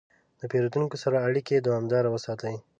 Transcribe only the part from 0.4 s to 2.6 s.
پیرودونکو سره اړیکه دوامداره وساتئ.